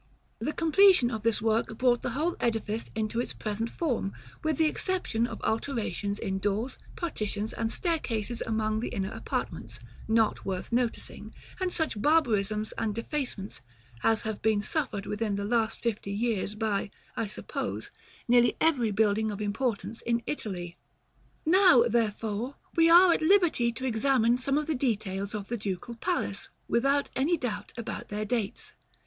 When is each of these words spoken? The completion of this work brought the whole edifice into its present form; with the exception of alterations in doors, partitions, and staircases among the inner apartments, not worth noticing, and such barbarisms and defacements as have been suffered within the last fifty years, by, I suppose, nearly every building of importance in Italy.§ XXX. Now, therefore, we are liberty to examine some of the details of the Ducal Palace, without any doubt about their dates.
The 0.39 0.51
completion 0.51 1.11
of 1.11 1.21
this 1.21 1.43
work 1.43 1.77
brought 1.77 2.01
the 2.01 2.09
whole 2.17 2.35
edifice 2.39 2.89
into 2.95 3.19
its 3.19 3.33
present 3.33 3.69
form; 3.69 4.13
with 4.43 4.57
the 4.57 4.65
exception 4.65 5.27
of 5.27 5.39
alterations 5.43 6.17
in 6.17 6.39
doors, 6.39 6.79
partitions, 6.95 7.53
and 7.53 7.71
staircases 7.71 8.41
among 8.47 8.79
the 8.79 8.87
inner 8.87 9.11
apartments, 9.11 9.79
not 10.07 10.43
worth 10.43 10.71
noticing, 10.71 11.35
and 11.59 11.71
such 11.71 12.01
barbarisms 12.01 12.71
and 12.79 12.95
defacements 12.95 13.61
as 14.01 14.23
have 14.23 14.41
been 14.41 14.63
suffered 14.63 15.05
within 15.05 15.35
the 15.35 15.45
last 15.45 15.79
fifty 15.79 16.11
years, 16.11 16.55
by, 16.55 16.89
I 17.15 17.27
suppose, 17.27 17.91
nearly 18.27 18.57
every 18.59 18.89
building 18.89 19.29
of 19.29 19.39
importance 19.39 20.01
in 20.01 20.23
Italy.§ 20.25 20.77
XXX. 21.47 21.51
Now, 21.51 21.83
therefore, 21.87 22.55
we 22.75 22.89
are 22.89 23.15
liberty 23.17 23.71
to 23.73 23.85
examine 23.85 24.39
some 24.39 24.57
of 24.57 24.65
the 24.65 24.73
details 24.73 25.35
of 25.35 25.47
the 25.47 25.57
Ducal 25.57 25.93
Palace, 25.93 26.49
without 26.67 27.11
any 27.15 27.37
doubt 27.37 27.71
about 27.77 28.07
their 28.07 28.25
dates. 28.25 28.73